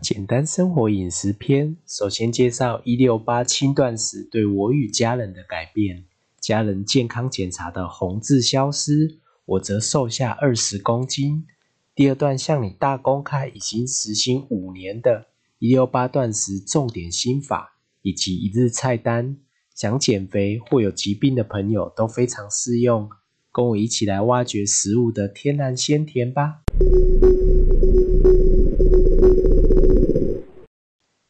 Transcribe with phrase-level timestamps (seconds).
[0.00, 6.04] 简单生活饮食篇，首先介绍一六八轻断食对我与家人的改变。
[6.40, 11.46] 家人健康检查的红字消失，我则瘦下二十公斤。
[11.94, 15.26] 第二段向你大公开已经实行五年的
[15.58, 19.36] 一六八断食重点心法以及一日菜单，
[19.74, 23.10] 想减肥或有疾病的朋友都非常适用。
[23.52, 26.62] 跟我一起来挖掘食物的天然鲜甜吧！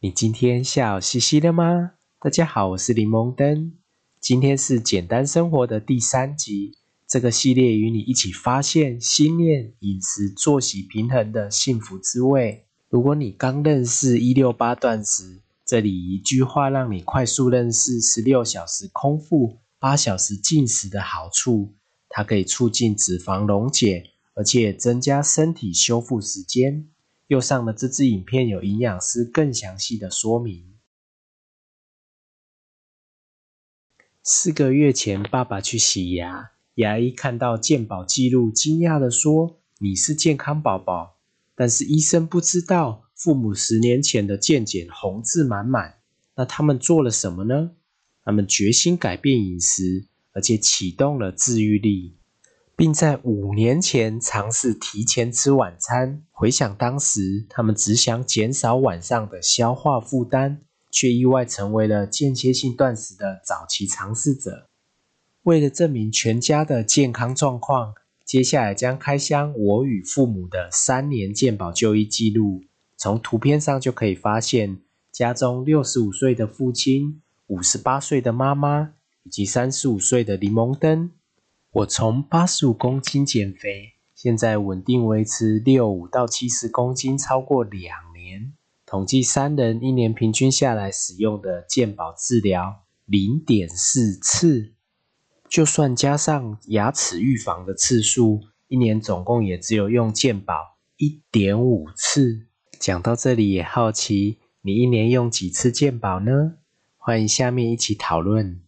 [0.03, 1.93] 你今天笑嘻嘻的吗？
[2.23, 3.75] 大家好，我是柠檬灯。
[4.19, 12.65] 今天是简单生活的第三集，这个系列与你一起发现心念、饮食、作息平衡的幸福滋味。
[12.89, 21.75] 如果你刚认识一六八断食，这里一句话让你快速认识十六小时空腹、八小时进食的好处。
[22.09, 26.89] 它可以促进脂肪溶解，而且增加身体修复时间。
[27.31, 30.65] 右上的这支影片有营养师更详细的说明。
[34.25, 41.19] 四个月前，爸爸去洗牙，牙医看到健保记录，惊讶的说：“你是健康宝宝。”
[41.55, 46.01] 但是医生不知道，父母十年前的健检红字满满。
[46.35, 47.71] 那他们做了什么呢？
[48.25, 52.17] 他们决心改变饮食，而且启动了自愈力。
[52.81, 56.23] 并在五年前尝试提前吃晚餐。
[56.31, 64.67] 回想当时，他们只想减少晚上的消化负担，却意外成为了间歇性断食的早期尝试者。
[65.43, 67.93] 为了证明全家的健康状况，
[68.25, 72.63] 接下来将开箱我与父母的三年健保就医记录。
[72.97, 74.79] 从图片上就可以发现，
[75.13, 81.11] 家中六十五岁的父亲、五十八岁的妈妈以及三十五岁的柠檬灯。
[81.73, 88.53] 我从八十五公斤减肥，现在稳定维持六五到七十公斤，超过两年。
[88.85, 94.73] 统计三人一年平均下来使用的健保治疗零点四次，
[95.49, 102.49] 就算加上牙齿预防的次数，一年总共也只有用健保一点五次。
[102.81, 106.55] 讲到这里也好奇，你一年用几次健保呢？
[106.97, 108.61] 欢迎下面一起讨论。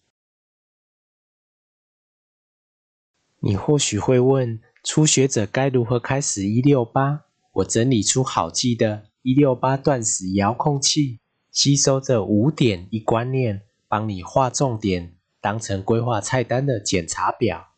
[3.45, 7.25] 你或许会问，初学者该如何开始一六八？
[7.55, 11.19] 我整理出好记的一六八断食遥控器，
[11.51, 17.71] 吸收这五点一观念，帮你划重点，当成规划菜单的检查表。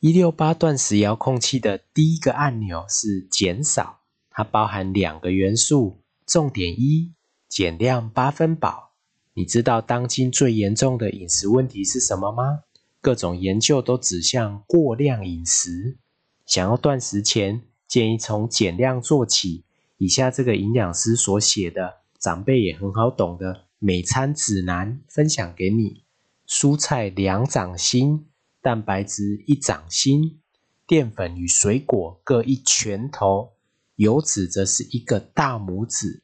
[0.00, 7.12] 一六八断食遥控器的第一个按钮是减少，它包含两个元素，重点一，
[7.48, 8.90] 减量八分饱。
[9.34, 12.64] 你知道当今最严重的饮食问题是什么吗？
[13.00, 15.96] 各种研究都指向过量饮食。
[16.44, 19.64] 想要断食前，建议从减量做起。
[19.98, 26.04] 以下这个营养师所写的，长辈也很好懂的每餐指南分享给你：
[26.46, 28.26] 蔬菜两掌心，
[28.62, 30.40] 蛋白质一掌心，
[30.86, 33.52] 淀粉与水果各一拳头，
[33.96, 36.22] 油脂则是一个大拇指。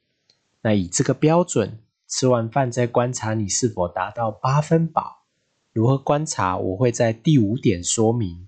[0.63, 5.24] 那以这个标准，吃完饭再观察你是否达到八分饱。
[5.75, 6.57] 如何观察？
[6.57, 8.47] 我会在第五点说明。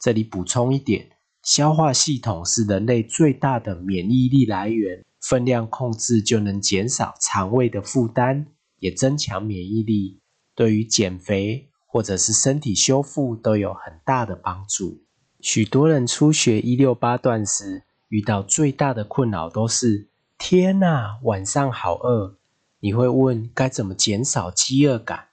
[0.00, 1.08] 这里补充一点：
[1.40, 8.46] 消化系统是人类最大的免疫力来源，分量控制就能减少肠胃的负担，
[8.80, 10.18] 也增强免疫力，
[10.56, 15.04] 对于减肥或者是身体修复都有很大的帮助。
[15.40, 22.36] 许多人初学一六八段时，遇到最大的困扰都是：天啊，晚上好饿！
[22.80, 25.28] 你会问该怎么减少饥饿感？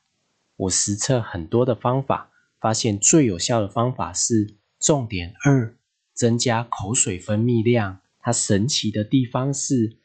[0.62, 2.30] 我实测很多的方法，
[2.60, 5.76] 发现最有效的方法是重点二：
[6.14, 8.00] 增加口水分泌量。
[8.20, 9.98] 它神奇的地方是，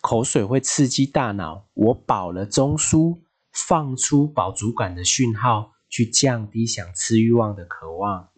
[0.00, 3.18] 口水会刺激大脑，我饱了中枢，
[3.50, 8.28] 放出饱足感的讯号，去降低想吃欲望的渴望。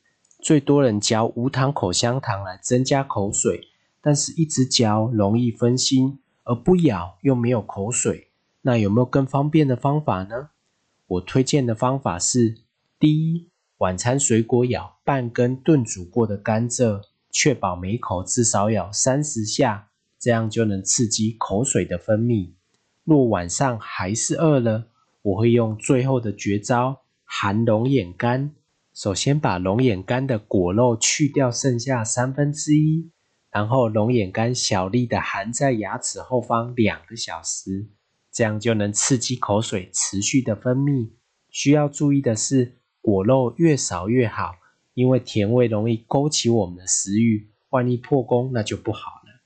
[0.40, 3.68] 最多人嚼无糖口香糖来增加口水，
[4.00, 8.30] 但是一直嚼容易分心，而不咬又没有口水。
[8.62, 10.48] 那有没有更方便的方法呢？
[11.08, 12.56] 我推荐的方法是：
[12.98, 13.48] 第一，
[13.78, 17.00] 晚餐水果咬半根炖煮过的甘蔗，
[17.30, 22.54] 确保每口至少咬三十下，这样就能刺激口水的分泌。
[23.04, 24.88] 若晚上还是饿了，
[25.22, 28.52] 我会用最后的绝招——含龙眼干。
[28.92, 33.12] 首先把龙眼干的果肉去掉，剩下三分之一，
[33.52, 37.86] 然后龙眼干小粒的含在牙齿后方两个小时。
[38.36, 41.08] 这样就能刺激口水持续的分泌。
[41.48, 44.56] 需要注意的是，果肉越少越好，
[44.92, 47.48] 因为甜味容易勾起我们的食欲。
[47.70, 49.40] 万一破功，那就不好了。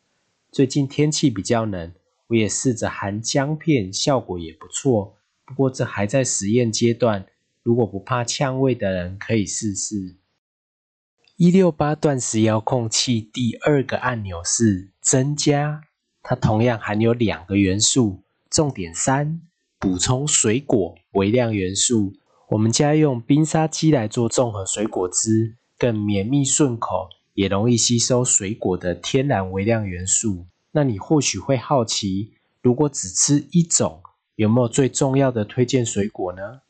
[0.50, 1.92] 最近天气比较冷，
[2.26, 5.16] 我也试着含姜片，效果也不错。
[5.44, 7.26] 不过这还在实验阶段，
[7.62, 10.16] 如果不怕呛味的人可以试试。
[11.36, 15.80] 一六八断食遥控器第二个按钮是增加，
[16.24, 18.24] 它同样含有两个元素。
[18.50, 19.40] 重点三：
[19.78, 22.14] 补充水果微量元素。
[22.48, 30.46] 我们家用冰沙机来做综合水果汁，更绵密顺口，也容易吸收水果的天然微量元素。
[30.72, 34.02] 那你或许会好奇，如果只吃一种，
[34.34, 36.62] 有没有最重要的推荐水果呢？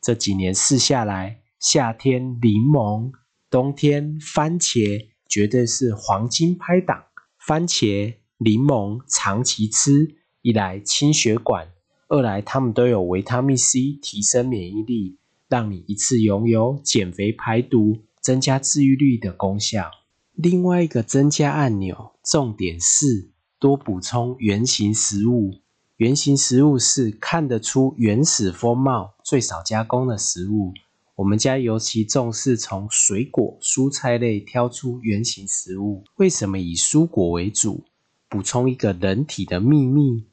[0.00, 3.12] 这几年试下来，夏天柠檬，
[3.48, 7.04] 冬天番茄，绝对是黄金拍档。
[7.38, 10.16] 番茄、柠檬长期吃，
[10.48, 11.68] 一来清血管，
[12.08, 19.90] 二来它们都有维他命 C，提升免疫力，让你一次拥有减肥排毒、增加治愈率的功效。
[20.32, 23.28] 另外一个增加按钮，重点是。
[23.58, 25.56] 多补充原形食物，
[25.96, 30.72] 原形食物是看得出原始风貌、最少加工的食物。
[31.16, 36.04] 我们家尤其重视从水果、蔬菜类挑出原形食物。
[36.16, 37.84] 为什么以蔬果为主？
[38.28, 40.27] 补充一个人体的秘密：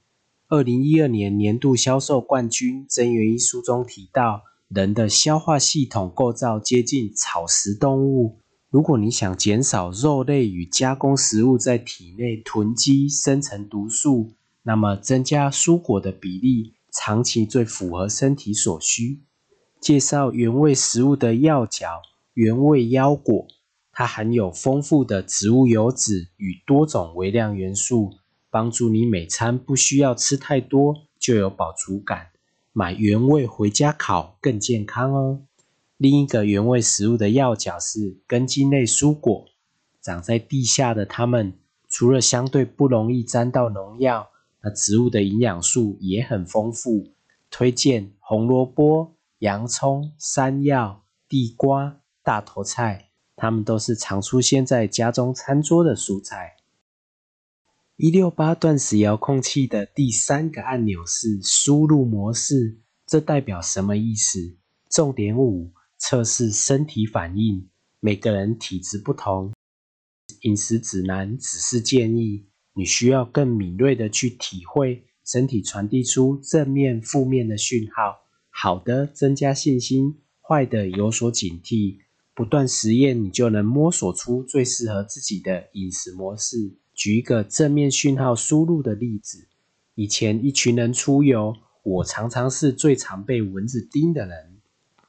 [0.56, 8.38] 二零一二年年度销售冠军曾元一书中提到，人的消化系统构造接近草食动物。
[8.70, 14.32] 如果你想减少肉类与加工食物在体内囤积生成毒素，
[14.64, 19.24] 那么增加蔬果的比例，长期最符合身体所需。
[19.82, 22.02] 介绍原味食物的药角
[22.34, 23.46] 原味腰果，
[23.92, 28.14] 它含有丰富的植物油脂与多种微量元素，
[28.56, 32.28] 帮助你每餐不需要吃太多就有饱足感。
[32.72, 35.42] 买原味回家烤更健康哦。
[35.98, 39.44] 另一个原味食物的要角是根茎类蔬果，
[40.02, 41.60] 长在地下的它们，
[41.90, 44.30] 除了相对不容易沾到农药，
[44.62, 47.12] 那植物的营养素也很丰富。
[47.52, 56.55] 推荐红萝卜、洋葱、山药、地瓜、大头菜，它们都是常出现在家中餐桌的蔬菜。
[57.98, 64.58] 一六八断食遥控器的第三个按钮是输入模式，这代表什么意思？
[64.90, 65.72] 重点五。
[65.98, 67.70] 测试身体反应，
[68.02, 69.54] 每个人体质不同，
[70.42, 78.18] 饮食指南只是建议，你需要更敏锐的去体会身体传递出正面、负面的讯号，
[78.50, 82.00] 好的增加信心，坏的有所警惕，
[82.36, 86.78] 不断实验，你就能摸索出最适合自己的饮食模式。
[86.96, 89.48] 举一个正面讯号输入的例子，
[89.96, 91.54] 以前一群人出游，
[91.84, 94.62] 我常常是最常被蚊子叮的人。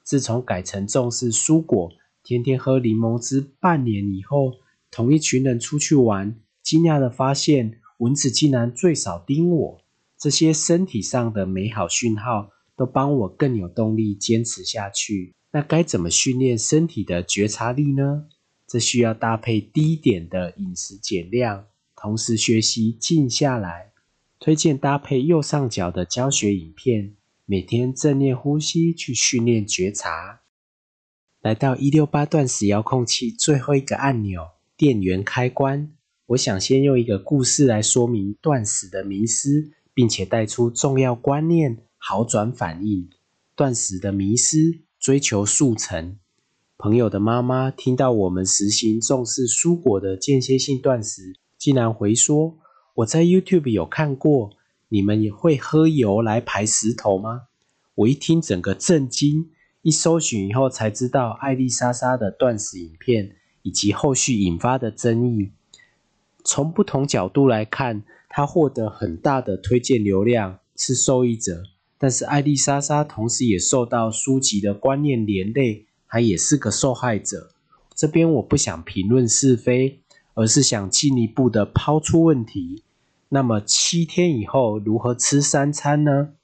[0.02, 1.90] 自从改成重视蔬果，
[2.22, 4.54] 天天喝柠檬汁，半年以后，
[4.90, 9.80] 同一群人出去玩，惊讶的发现蚊子竟然最少叮我。
[10.18, 15.34] 这些身体上的美好讯号，都帮我更有动力坚持下去。
[15.52, 18.26] 那该怎么训练身体的觉察力呢？
[18.66, 21.66] 这需要搭配低点的饮食减量，
[21.96, 23.92] 同时学习静下来。
[24.38, 27.14] 推荐搭配右上角的教学影片。
[27.48, 30.40] 每天正念呼吸，去训练觉察。
[31.40, 34.42] 来到一六八断食遥控器最后一个按钮——
[34.76, 35.92] 电源开关。
[36.26, 43.08] 我想先用一个故事来说明断食的迷失，并且带出重要观念，好转反应。
[43.54, 46.18] 断食的迷失，追求速成。
[46.76, 52.56] 朋友的妈妈听到我们实行重视蔬果的间歇性断食，竟然回说
[52.94, 54.52] ：“我在 YouTube 有看过。”
[54.88, 57.48] 你们也会喝油来排石头吗？
[57.96, 59.50] 我一听整个震惊，
[59.82, 65.50] 一搜寻以后才知道艾丽莎莎的断食影片以及后续引发的争议。
[66.44, 71.64] 从不同角度来看，她获得很大的推荐流量，是受益者。
[71.98, 77.50] 但是艾丽莎莎同时也受到书籍的观念连累，她也是个受害者。
[77.92, 79.98] 这边我不想评论是非，
[80.36, 82.84] 而是想进一步的抛出问题。
[83.30, 86.34] 那么七天以后如何吃三餐呢？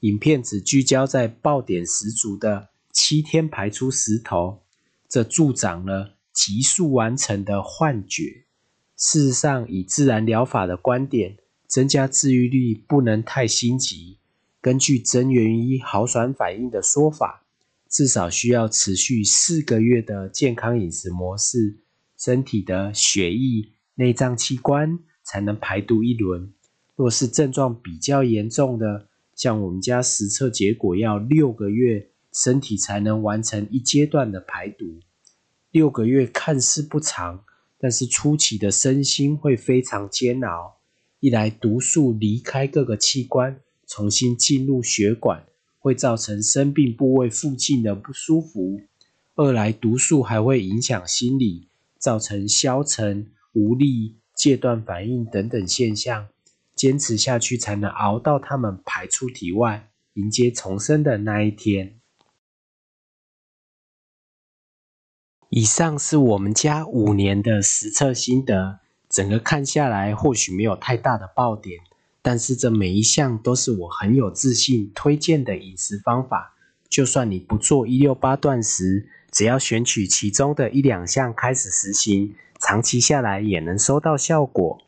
[0.00, 4.60] 影片只聚焦在爆点十足的七天排出石头，
[5.08, 8.44] 这助长了急速完成的幻觉。
[8.96, 14.18] 事实上，以自然疗法的观点，增加治愈率不能太心急。
[14.60, 17.44] 根据真元一好转反应的说法，
[17.88, 21.78] 至少需要持续四个月的健康饮食模式，
[22.20, 24.98] 身体的血液、内脏器官。
[25.22, 26.52] 才能排毒一轮。
[26.96, 34.98] 若是症状比较严重的，像我们家实测结果要六个月，身体才能完成一阶段的排毒。
[35.70, 37.44] 六个月看似不长，
[37.78, 40.80] 但是初期的身心会非常煎熬。
[41.20, 45.46] 一来毒素离开各个器官，重新进入血管，
[45.78, 48.80] 会造成生病部位附近的不舒服；
[49.36, 51.68] 二来毒素还会影响心理，
[52.00, 56.26] 造成消沉、无力、戒断反应等等现象。
[56.74, 62.00] 坚持下去，才能熬到他们排出体外，迎接重生的那一天。
[65.50, 68.80] 以上是我们家五年的实测心得，
[69.10, 71.80] 整个看下来或许没有太大的爆点，
[72.22, 76.56] 但是这每一项都是我很有自信推荐的饮食方法。
[76.88, 84.78] 就算你不做一六八断食，只要选取其中的一两项开始实行，长期下来也能收到效果。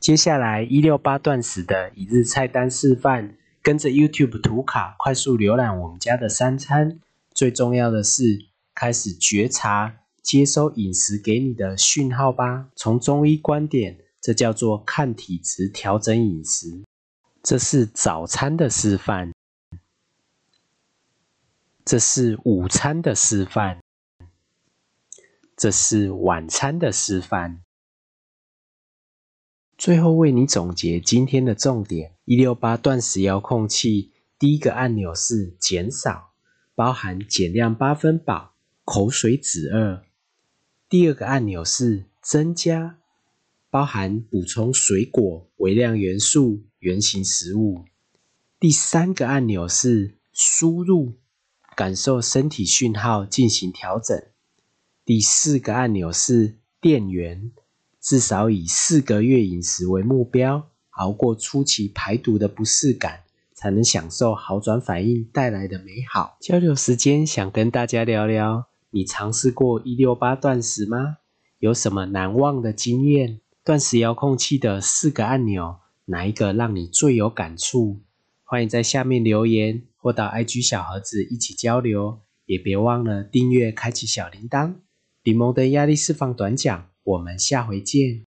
[0.00, 7.00] 接下来一六八断食的一日菜单示范，跟着 YouTube 图卡快速浏览我们家的三餐。
[7.32, 8.46] 最重要的是。
[8.76, 12.66] 开始觉察、接收饮食给你的讯号吧。
[12.74, 16.82] 从中医观点，这叫做看体质调整饮食。
[17.40, 19.32] 这是早餐的示范，
[21.84, 23.80] 这是午餐的示范，
[25.54, 27.62] 这是晚餐的示范。
[29.76, 36.32] 最后为你总结今天的重点：一六八断食遥控器，第一个按钮是减少，
[36.74, 38.54] 包含减量八分饱。
[38.86, 40.04] 口水止饿。
[40.90, 42.98] 第二个按钮是增加，
[43.70, 47.86] 包含补充水果、微量元素、圆形食物。
[48.60, 51.14] 第三个按钮是输入，
[51.74, 54.22] 感受身体讯号进行调整。
[55.04, 57.52] 第四个按钮是电源，
[58.00, 66.36] 至少以四个月饮食为目标，熬过初期排毒的不适感，才能享受好转反应带来的美好。
[66.40, 68.66] 交流时间，想跟大家聊聊。
[68.90, 71.18] 你尝试过一六八断食吗？
[71.58, 73.40] 有什么难忘的经验？
[73.64, 78.00] 断食遥控器的四个按钮，哪一个让你最有感触？
[78.44, 82.20] 欢迎在下面留言，或到 IG 小盒子一起交流。
[82.44, 84.74] 也别忘了订阅，开启小铃铛。
[85.24, 88.22] 柠檬的压力释放短讲，我们下回见。